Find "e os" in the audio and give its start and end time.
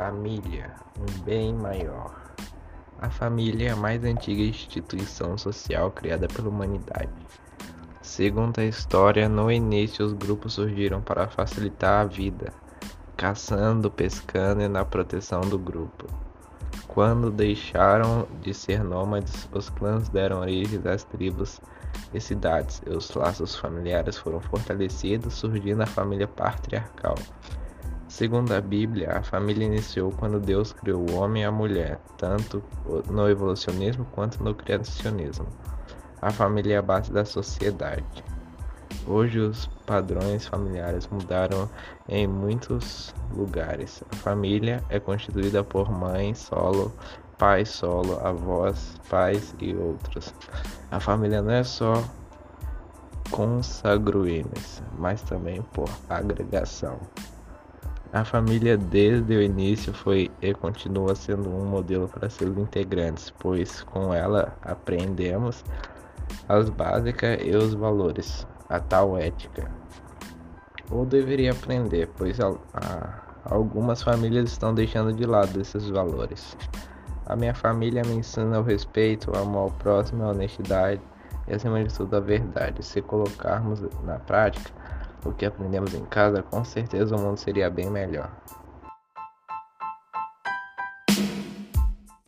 22.86-23.12, 67.40-67.72